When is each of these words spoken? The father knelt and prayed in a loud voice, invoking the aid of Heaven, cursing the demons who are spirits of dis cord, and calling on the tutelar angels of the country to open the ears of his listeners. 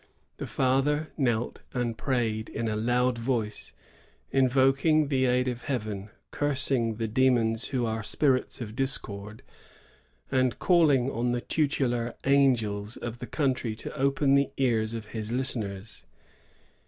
The 0.37 0.47
father 0.47 1.11
knelt 1.15 1.61
and 1.75 1.95
prayed 1.95 2.49
in 2.49 2.67
a 2.67 2.75
loud 2.75 3.19
voice, 3.19 3.71
invoking 4.31 5.09
the 5.09 5.27
aid 5.27 5.47
of 5.47 5.65
Heaven, 5.65 6.09
cursing 6.31 6.95
the 6.95 7.07
demons 7.07 7.67
who 7.67 7.85
are 7.85 8.01
spirits 8.01 8.61
of 8.61 8.75
dis 8.75 8.97
cord, 8.97 9.43
and 10.31 10.57
calling 10.57 11.11
on 11.11 11.33
the 11.33 11.41
tutelar 11.41 12.15
angels 12.23 12.97
of 12.97 13.19
the 13.19 13.27
country 13.27 13.75
to 13.75 13.95
open 13.95 14.33
the 14.33 14.49
ears 14.57 14.95
of 14.95 15.05
his 15.09 15.31
listeners. 15.31 16.03